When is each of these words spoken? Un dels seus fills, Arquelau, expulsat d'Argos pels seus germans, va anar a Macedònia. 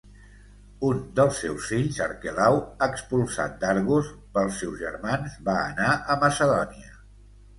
Un 0.91 1.01
dels 1.17 1.41
seus 1.43 1.67
fills, 1.73 1.99
Arquelau, 2.05 2.57
expulsat 2.87 3.59
d'Argos 3.63 4.09
pels 4.37 4.57
seus 4.63 4.81
germans, 4.85 5.35
va 5.51 5.59
anar 5.67 5.93
a 6.15 6.19
Macedònia. 6.27 6.97